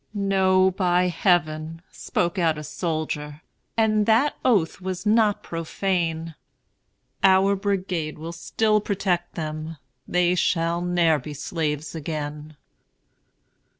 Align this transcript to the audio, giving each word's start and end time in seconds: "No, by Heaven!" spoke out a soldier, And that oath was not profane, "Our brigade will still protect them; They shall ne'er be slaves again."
"No, 0.15 0.71
by 0.71 1.09
Heaven!" 1.09 1.83
spoke 1.91 2.39
out 2.39 2.57
a 2.57 2.63
soldier, 2.63 3.43
And 3.77 4.07
that 4.07 4.35
oath 4.43 4.81
was 4.81 5.05
not 5.05 5.43
profane, 5.43 6.33
"Our 7.23 7.55
brigade 7.55 8.17
will 8.17 8.31
still 8.33 8.81
protect 8.81 9.35
them; 9.35 9.77
They 10.07 10.33
shall 10.33 10.81
ne'er 10.81 11.19
be 11.19 11.35
slaves 11.35 11.93
again." 11.93 12.57